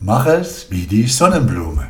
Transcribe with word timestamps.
Mach 0.00 0.26
es 0.26 0.70
wie 0.70 0.86
die 0.86 1.08
Sonnenblume. 1.08 1.88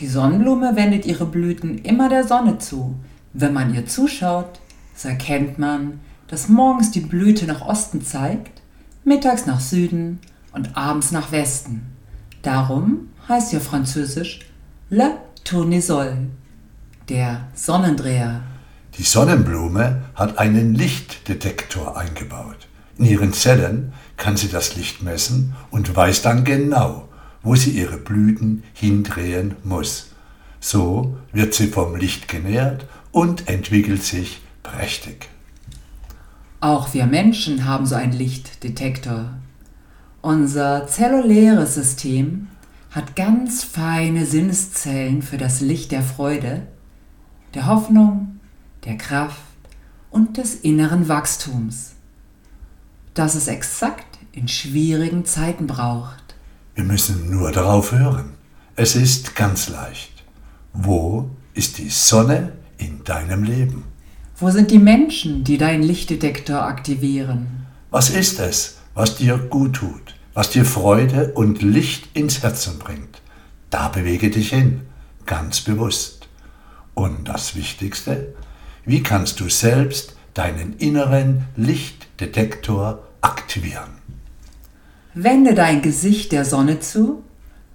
Die 0.00 0.08
Sonnenblume 0.08 0.74
wendet 0.74 1.06
ihre 1.06 1.26
Blüten 1.26 1.78
immer 1.78 2.08
der 2.08 2.26
Sonne 2.26 2.58
zu. 2.58 2.96
Wenn 3.32 3.52
man 3.52 3.72
ihr 3.72 3.86
zuschaut, 3.86 4.58
so 4.96 5.08
erkennt 5.08 5.56
man, 5.56 6.00
dass 6.26 6.48
morgens 6.48 6.90
die 6.90 7.00
Blüte 7.00 7.46
nach 7.46 7.60
Osten 7.60 8.02
zeigt, 8.02 8.62
mittags 9.04 9.46
nach 9.46 9.60
Süden 9.60 10.18
und 10.52 10.76
abends 10.76 11.12
nach 11.12 11.30
Westen. 11.30 11.82
Darum 12.42 13.10
heißt 13.28 13.52
ihr 13.52 13.60
französisch 13.60 14.40
Le 14.88 15.12
Tournesol, 15.44 16.16
der 17.08 17.42
Sonnendreher. 17.54 18.40
Die 18.98 19.04
Sonnenblume 19.04 20.02
hat 20.16 20.38
einen 20.38 20.74
Lichtdetektor 20.74 21.96
eingebaut. 21.96 22.66
In 22.98 23.04
ihren 23.04 23.32
Zellen 23.32 23.92
kann 24.16 24.36
sie 24.36 24.48
das 24.48 24.74
Licht 24.74 25.02
messen 25.02 25.54
und 25.70 25.94
weiß 25.94 26.22
dann 26.22 26.44
genau, 26.44 27.06
wo 27.42 27.54
sie 27.54 27.70
ihre 27.70 27.96
Blüten 27.96 28.62
hindrehen 28.74 29.56
muss. 29.64 30.08
So 30.60 31.16
wird 31.32 31.54
sie 31.54 31.68
vom 31.68 31.96
Licht 31.96 32.28
genährt 32.28 32.86
und 33.12 33.48
entwickelt 33.48 34.02
sich 34.02 34.40
prächtig. 34.62 35.28
Auch 36.60 36.92
wir 36.92 37.06
Menschen 37.06 37.64
haben 37.64 37.86
so 37.86 37.94
einen 37.94 38.12
Lichtdetektor. 38.12 39.30
Unser 40.20 40.86
zelluläres 40.86 41.74
System 41.74 42.48
hat 42.90 43.16
ganz 43.16 43.64
feine 43.64 44.26
Sinneszellen 44.26 45.22
für 45.22 45.38
das 45.38 45.62
Licht 45.62 45.92
der 45.92 46.02
Freude, 46.02 46.66
der 47.54 47.66
Hoffnung, 47.66 48.40
der 48.84 48.98
Kraft 48.98 49.40
und 50.10 50.36
des 50.36 50.56
inneren 50.56 51.08
Wachstums, 51.08 51.92
das 53.14 53.34
es 53.34 53.48
exakt 53.48 54.18
in 54.32 54.48
schwierigen 54.48 55.24
Zeiten 55.24 55.66
braucht. 55.66 56.29
Wir 56.74 56.84
müssen 56.84 57.30
nur 57.30 57.52
darauf 57.52 57.92
hören. 57.92 58.34
Es 58.76 58.94
ist 58.96 59.34
ganz 59.34 59.68
leicht. 59.68 60.24
Wo 60.72 61.30
ist 61.54 61.78
die 61.78 61.88
Sonne 61.88 62.52
in 62.78 63.04
deinem 63.04 63.42
Leben? 63.44 63.84
Wo 64.38 64.50
sind 64.50 64.70
die 64.70 64.78
Menschen, 64.78 65.44
die 65.44 65.58
deinen 65.58 65.82
Lichtdetektor 65.82 66.62
aktivieren? 66.62 67.66
Was 67.90 68.08
ist 68.08 68.38
es, 68.40 68.78
was 68.94 69.16
dir 69.16 69.36
gut 69.36 69.76
tut, 69.76 70.14
was 70.32 70.50
dir 70.50 70.64
Freude 70.64 71.32
und 71.34 71.60
Licht 71.60 72.08
ins 72.14 72.42
Herzen 72.42 72.78
bringt? 72.78 73.20
Da 73.68 73.88
bewege 73.88 74.30
dich 74.30 74.50
hin, 74.50 74.82
ganz 75.26 75.60
bewusst. 75.60 76.28
Und 76.94 77.28
das 77.28 77.54
Wichtigste, 77.54 78.34
wie 78.84 79.02
kannst 79.02 79.40
du 79.40 79.48
selbst 79.48 80.16
deinen 80.34 80.76
inneren 80.78 81.44
Lichtdetektor 81.56 83.02
aktivieren? 83.20 83.99
Wende 85.14 85.54
dein 85.54 85.82
Gesicht 85.82 86.30
der 86.30 86.44
Sonne 86.44 86.78
zu 86.78 87.24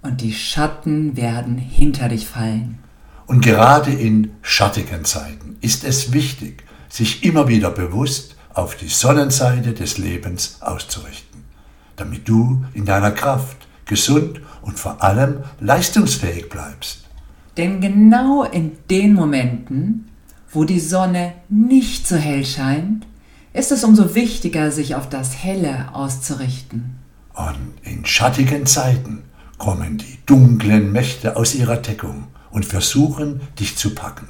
und 0.00 0.22
die 0.22 0.32
Schatten 0.32 1.18
werden 1.18 1.58
hinter 1.58 2.08
dich 2.08 2.26
fallen. 2.26 2.78
Und 3.26 3.44
gerade 3.44 3.92
in 3.92 4.30
schattigen 4.40 5.04
Zeiten 5.04 5.56
ist 5.60 5.84
es 5.84 6.12
wichtig, 6.12 6.64
sich 6.88 7.24
immer 7.24 7.46
wieder 7.48 7.70
bewusst 7.70 8.36
auf 8.54 8.74
die 8.76 8.88
Sonnenseite 8.88 9.74
des 9.74 9.98
Lebens 9.98 10.62
auszurichten, 10.62 11.44
damit 11.96 12.26
du 12.26 12.64
in 12.72 12.86
deiner 12.86 13.10
Kraft 13.10 13.68
gesund 13.84 14.40
und 14.62 14.78
vor 14.78 15.02
allem 15.02 15.40
leistungsfähig 15.60 16.48
bleibst. 16.48 17.04
Denn 17.58 17.82
genau 17.82 18.44
in 18.44 18.78
den 18.88 19.12
Momenten, 19.12 20.08
wo 20.50 20.64
die 20.64 20.80
Sonne 20.80 21.34
nicht 21.50 22.08
so 22.08 22.16
hell 22.16 22.46
scheint, 22.46 23.06
ist 23.52 23.72
es 23.72 23.84
umso 23.84 24.14
wichtiger, 24.14 24.70
sich 24.70 24.94
auf 24.94 25.08
das 25.08 25.42
Helle 25.44 25.88
auszurichten. 25.92 27.05
Und 27.36 27.74
in 27.82 28.06
schattigen 28.06 28.64
Zeiten 28.64 29.22
kommen 29.58 29.98
die 29.98 30.18
dunklen 30.24 30.90
Mächte 30.90 31.36
aus 31.36 31.54
ihrer 31.54 31.76
Deckung 31.76 32.28
und 32.50 32.64
versuchen, 32.64 33.42
dich 33.60 33.76
zu 33.76 33.94
packen. 33.94 34.28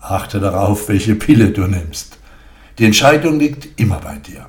Achte 0.00 0.40
darauf, 0.40 0.88
welche 0.88 1.14
Pille 1.16 1.50
du 1.50 1.66
nimmst. 1.66 2.18
Die 2.78 2.86
Entscheidung 2.86 3.38
liegt 3.38 3.78
immer 3.78 3.98
bei 3.98 4.16
dir. 4.16 4.46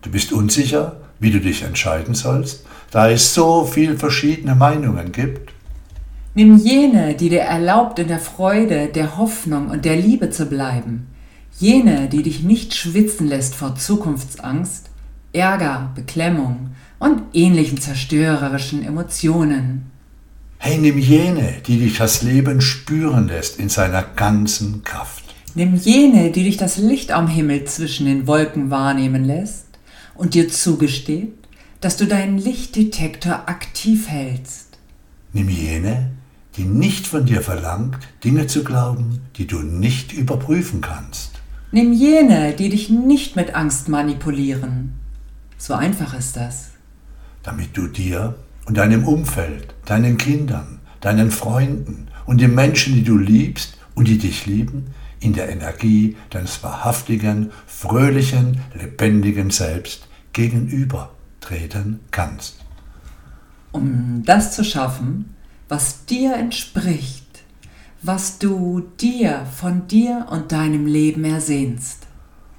Du 0.00 0.10
bist 0.10 0.32
unsicher, 0.32 0.96
wie 1.20 1.30
du 1.30 1.40
dich 1.40 1.62
entscheiden 1.62 2.14
sollst, 2.14 2.64
da 2.90 3.10
es 3.10 3.34
so 3.34 3.66
viel 3.66 3.98
verschiedene 3.98 4.54
Meinungen 4.54 5.12
gibt. 5.12 5.52
Nimm 6.34 6.56
jene, 6.56 7.14
die 7.14 7.28
dir 7.28 7.42
erlaubt, 7.42 7.98
in 7.98 8.08
der 8.08 8.18
Freude, 8.18 8.88
der 8.88 9.18
Hoffnung 9.18 9.68
und 9.68 9.84
der 9.84 9.96
Liebe 9.96 10.30
zu 10.30 10.46
bleiben. 10.46 11.08
Jene, 11.58 12.08
die 12.08 12.22
dich 12.22 12.42
nicht 12.42 12.74
schwitzen 12.74 13.28
lässt 13.28 13.54
vor 13.54 13.74
Zukunftsangst, 13.74 14.88
Ärger, 15.32 15.90
Beklemmung 15.94 16.70
und 17.00 17.22
ähnlichen 17.32 17.80
zerstörerischen 17.80 18.84
Emotionen. 18.84 19.90
Hey, 20.58 20.76
nimm 20.76 20.98
jene, 20.98 21.54
die 21.66 21.78
dich 21.78 21.96
das 21.96 22.22
Leben 22.22 22.60
spüren 22.60 23.26
lässt 23.26 23.58
in 23.58 23.70
seiner 23.70 24.02
ganzen 24.02 24.84
Kraft. 24.84 25.24
Nimm 25.54 25.74
jene, 25.74 26.30
die 26.30 26.44
dich 26.44 26.58
das 26.58 26.76
Licht 26.76 27.10
am 27.10 27.26
Himmel 27.26 27.64
zwischen 27.64 28.06
den 28.06 28.26
Wolken 28.26 28.70
wahrnehmen 28.70 29.24
lässt 29.24 29.66
und 30.14 30.34
dir 30.34 30.50
zugesteht, 30.50 31.32
dass 31.80 31.96
du 31.96 32.06
deinen 32.06 32.36
Lichtdetektor 32.36 33.48
aktiv 33.48 34.06
hältst. 34.08 34.78
Nimm 35.32 35.48
jene, 35.48 36.10
die 36.56 36.64
nicht 36.64 37.06
von 37.06 37.24
dir 37.24 37.40
verlangt, 37.40 37.96
Dinge 38.22 38.46
zu 38.46 38.62
glauben, 38.62 39.20
die 39.36 39.46
du 39.46 39.60
nicht 39.60 40.12
überprüfen 40.12 40.82
kannst. 40.82 41.30
Nimm 41.72 41.94
jene, 41.94 42.52
die 42.52 42.68
dich 42.68 42.90
nicht 42.90 43.36
mit 43.36 43.54
Angst 43.54 43.88
manipulieren. 43.88 44.92
So 45.56 45.72
einfach 45.72 46.12
ist 46.12 46.36
das 46.36 46.70
damit 47.42 47.76
du 47.76 47.86
dir 47.86 48.34
und 48.66 48.76
deinem 48.76 49.04
Umfeld, 49.04 49.74
deinen 49.86 50.16
Kindern, 50.16 50.80
deinen 51.00 51.30
Freunden 51.30 52.08
und 52.26 52.40
den 52.40 52.54
Menschen, 52.54 52.94
die 52.94 53.04
du 53.04 53.16
liebst 53.16 53.78
und 53.94 54.06
die 54.08 54.18
dich 54.18 54.46
lieben, 54.46 54.94
in 55.20 55.32
der 55.32 55.50
Energie 55.50 56.16
deines 56.30 56.62
wahrhaftigen, 56.62 57.50
fröhlichen, 57.66 58.60
lebendigen 58.74 59.50
Selbst 59.50 60.06
gegenübertreten 60.32 62.00
kannst. 62.10 62.64
Um 63.72 64.22
das 64.24 64.54
zu 64.54 64.64
schaffen, 64.64 65.34
was 65.68 66.06
dir 66.06 66.34
entspricht, 66.34 67.42
was 68.02 68.38
du 68.38 68.88
dir 69.00 69.46
von 69.56 69.86
dir 69.86 70.26
und 70.30 70.52
deinem 70.52 70.86
Leben 70.86 71.24
ersehnst. 71.24 72.06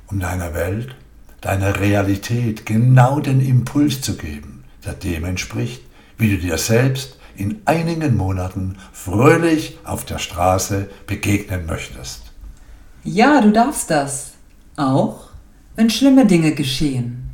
Um 0.07 0.19
deiner 0.19 0.53
Welt, 0.53 0.95
deiner 1.41 1.79
Realität 1.79 2.65
genau 2.65 3.19
den 3.19 3.41
Impuls 3.41 4.01
zu 4.01 4.15
geben 4.15 4.60
der 4.85 4.93
dem 4.93 5.25
entspricht, 5.25 5.81
wie 6.17 6.31
du 6.31 6.37
dir 6.37 6.57
selbst 6.57 7.17
in 7.35 7.61
einigen 7.65 8.17
Monaten 8.17 8.77
fröhlich 8.91 9.77
auf 9.83 10.05
der 10.05 10.19
Straße 10.19 10.89
begegnen 11.07 11.65
möchtest. 11.65 12.31
Ja, 13.03 13.41
du 13.41 13.51
darfst 13.51 13.89
das. 13.89 14.33
Auch 14.77 15.29
wenn 15.75 15.89
schlimme 15.89 16.25
Dinge 16.25 16.53
geschehen. 16.53 17.31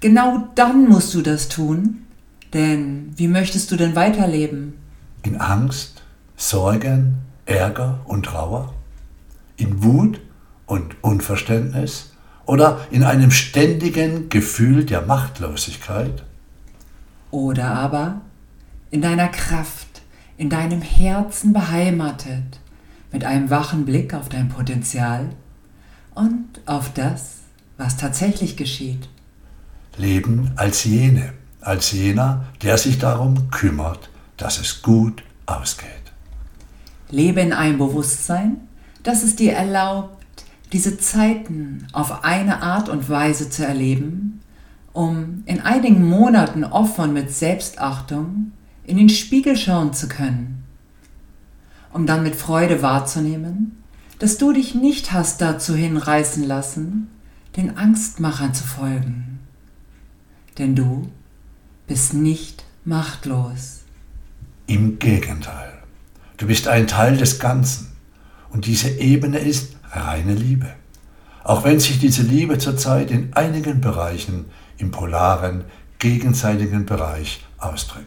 Genau 0.00 0.48
dann 0.54 0.88
musst 0.88 1.14
du 1.14 1.22
das 1.22 1.48
tun, 1.48 2.06
denn 2.52 3.12
wie 3.16 3.28
möchtest 3.28 3.70
du 3.70 3.76
denn 3.76 3.94
weiterleben? 3.94 4.74
In 5.22 5.40
Angst, 5.40 6.02
Sorgen, 6.36 7.18
Ärger 7.46 8.00
und 8.04 8.26
Trauer? 8.26 8.74
In 9.56 9.82
Wut 9.82 10.20
und 10.66 10.96
Unverständnis? 11.02 12.12
Oder 12.46 12.80
in 12.90 13.04
einem 13.04 13.30
ständigen 13.30 14.28
Gefühl 14.28 14.84
der 14.84 15.02
Machtlosigkeit? 15.02 16.24
Oder 17.30 17.72
aber 17.72 18.20
in 18.90 19.00
deiner 19.00 19.28
Kraft, 19.28 20.02
in 20.36 20.50
deinem 20.50 20.82
Herzen 20.82 21.52
beheimatet, 21.52 22.60
mit 23.12 23.24
einem 23.24 23.50
wachen 23.50 23.84
Blick 23.84 24.14
auf 24.14 24.28
dein 24.28 24.48
Potenzial 24.48 25.30
und 26.14 26.60
auf 26.66 26.92
das, 26.92 27.36
was 27.76 27.96
tatsächlich 27.96 28.56
geschieht. 28.56 29.08
Leben 29.96 30.52
als 30.56 30.84
jene, 30.84 31.32
als 31.60 31.92
jener, 31.92 32.44
der 32.62 32.78
sich 32.78 32.98
darum 32.98 33.50
kümmert, 33.50 34.10
dass 34.36 34.58
es 34.58 34.82
gut 34.82 35.22
ausgeht. 35.46 35.88
Lebe 37.10 37.40
in 37.40 37.52
einem 37.52 37.78
Bewusstsein, 37.78 38.56
das 39.02 39.22
es 39.22 39.36
dir 39.36 39.52
erlaubt, 39.52 40.44
diese 40.72 40.98
Zeiten 40.98 41.86
auf 41.92 42.24
eine 42.24 42.62
Art 42.62 42.88
und 42.88 43.08
Weise 43.08 43.50
zu 43.50 43.66
erleben, 43.66 44.40
um 44.92 45.42
in 45.46 45.60
einigen 45.60 46.08
Monaten 46.08 46.64
offen 46.64 47.12
mit 47.12 47.32
Selbstachtung 47.32 48.52
in 48.84 48.96
den 48.96 49.08
Spiegel 49.08 49.56
schauen 49.56 49.92
zu 49.92 50.08
können, 50.08 50.64
um 51.92 52.06
dann 52.06 52.22
mit 52.22 52.36
Freude 52.36 52.82
wahrzunehmen, 52.82 53.82
dass 54.18 54.36
du 54.36 54.52
dich 54.52 54.74
nicht 54.74 55.12
hast 55.12 55.40
dazu 55.40 55.74
hinreißen 55.74 56.44
lassen, 56.44 57.08
den 57.56 57.76
Angstmachern 57.76 58.54
zu 58.54 58.64
folgen. 58.64 59.40
Denn 60.58 60.74
du 60.74 61.08
bist 61.86 62.14
nicht 62.14 62.64
machtlos. 62.84 63.80
Im 64.66 64.98
Gegenteil, 64.98 65.72
du 66.36 66.46
bist 66.46 66.68
ein 66.68 66.86
Teil 66.86 67.16
des 67.16 67.38
Ganzen 67.38 67.92
und 68.50 68.66
diese 68.66 68.90
Ebene 68.90 69.38
ist 69.38 69.76
reine 69.90 70.34
Liebe. 70.34 70.68
Auch 71.42 71.64
wenn 71.64 71.80
sich 71.80 71.98
diese 71.98 72.22
Liebe 72.22 72.58
zurzeit 72.58 73.10
in 73.10 73.32
einigen 73.32 73.80
Bereichen 73.80 74.44
im 74.80 74.90
polaren, 74.90 75.64
gegenseitigen 75.98 76.86
Bereich 76.86 77.44
ausdrückt. 77.58 78.06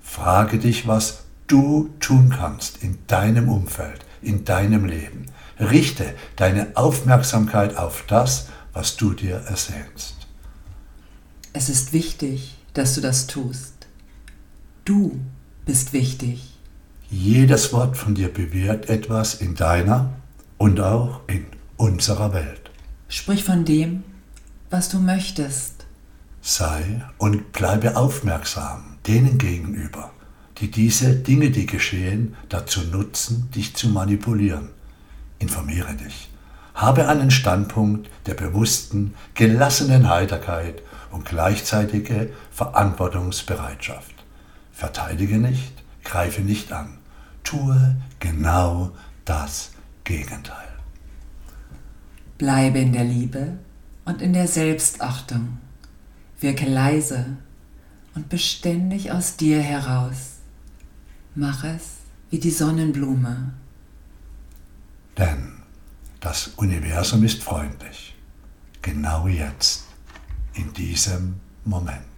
Frage 0.00 0.58
dich, 0.58 0.86
was 0.86 1.24
du 1.46 1.90
tun 2.00 2.30
kannst 2.30 2.82
in 2.82 2.98
deinem 3.06 3.48
Umfeld, 3.48 4.04
in 4.22 4.44
deinem 4.44 4.84
Leben. 4.84 5.26
Richte 5.58 6.14
deine 6.36 6.68
Aufmerksamkeit 6.74 7.76
auf 7.76 8.04
das, 8.06 8.48
was 8.72 8.96
du 8.96 9.14
dir 9.14 9.36
ersehnst. 9.36 10.14
Es 11.52 11.68
ist 11.68 11.92
wichtig, 11.92 12.58
dass 12.74 12.94
du 12.94 13.00
das 13.00 13.26
tust. 13.26 13.86
Du 14.84 15.18
bist 15.64 15.92
wichtig. 15.92 16.58
Jedes 17.08 17.72
Wort 17.72 17.96
von 17.96 18.14
dir 18.14 18.32
bewirkt 18.32 18.90
etwas 18.90 19.34
in 19.34 19.54
deiner 19.54 20.12
und 20.58 20.80
auch 20.80 21.20
in 21.28 21.46
unserer 21.76 22.34
Welt. 22.34 22.70
Sprich 23.08 23.44
von 23.44 23.64
dem, 23.64 24.04
was 24.70 24.88
du 24.88 24.98
möchtest. 24.98 25.75
Sei 26.48 27.02
und 27.18 27.50
bleibe 27.50 27.96
aufmerksam 27.96 28.98
denen 29.04 29.36
gegenüber, 29.36 30.12
die 30.58 30.70
diese 30.70 31.16
Dinge, 31.16 31.50
die 31.50 31.66
geschehen, 31.66 32.36
dazu 32.48 32.82
nutzen, 32.82 33.50
dich 33.50 33.74
zu 33.74 33.88
manipulieren. 33.88 34.68
Informiere 35.40 35.94
dich. 35.94 36.30
Habe 36.72 37.08
einen 37.08 37.32
Standpunkt 37.32 38.08
der 38.26 38.34
bewussten, 38.34 39.14
gelassenen 39.34 40.08
Heiterkeit 40.08 40.82
und 41.10 41.24
gleichzeitige 41.24 42.30
Verantwortungsbereitschaft. 42.52 44.14
Verteidige 44.72 45.38
nicht, 45.38 45.72
greife 46.04 46.42
nicht 46.42 46.72
an. 46.72 46.98
Tue 47.42 47.96
genau 48.20 48.92
das 49.24 49.72
Gegenteil. 50.04 50.68
Bleibe 52.38 52.78
in 52.78 52.92
der 52.92 53.04
Liebe 53.04 53.58
und 54.04 54.22
in 54.22 54.32
der 54.32 54.46
Selbstachtung. 54.46 55.58
Wirke 56.40 56.66
leise 56.66 57.36
und 58.14 58.28
beständig 58.28 59.12
aus 59.12 59.36
dir 59.36 59.60
heraus. 59.60 60.36
Mach 61.34 61.64
es 61.64 61.96
wie 62.30 62.38
die 62.38 62.50
Sonnenblume. 62.50 63.52
Denn 65.16 65.62
das 66.20 66.48
Universum 66.56 67.24
ist 67.24 67.42
freundlich. 67.42 68.14
Genau 68.82 69.28
jetzt, 69.28 69.84
in 70.54 70.72
diesem 70.72 71.40
Moment. 71.64 72.15